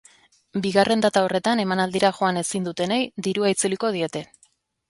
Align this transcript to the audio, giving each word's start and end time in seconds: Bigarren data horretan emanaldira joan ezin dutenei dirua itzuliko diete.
Bigarren 0.61 1.03
data 1.05 1.21
horretan 1.25 1.61
emanaldira 1.65 2.11
joan 2.21 2.41
ezin 2.43 2.65
dutenei 2.71 3.01
dirua 3.29 3.53
itzuliko 3.55 3.93
diete. 3.99 4.27